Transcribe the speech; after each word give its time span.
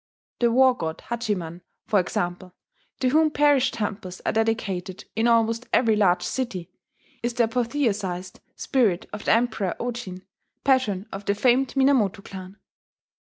The 0.39 0.49
war 0.51 0.75
god 0.75 1.03
Hachiman, 1.09 1.61
for 1.85 1.99
example, 1.99 2.55
to 3.01 3.09
whom 3.09 3.29
parish 3.29 3.69
temples 3.69 4.19
are 4.25 4.31
dedicated 4.31 5.05
in 5.15 5.27
almost 5.27 5.67
every 5.71 5.95
large 5.95 6.23
city, 6.23 6.71
is 7.21 7.35
the 7.35 7.43
apotheosized 7.43 8.39
spirit 8.55 9.07
of 9.13 9.25
the 9.25 9.33
Emperor 9.33 9.75
Ojin, 9.79 10.23
patron 10.63 11.07
of 11.11 11.25
the 11.25 11.35
famed 11.35 11.75
Minamoto 11.77 12.23
clan. 12.25 12.57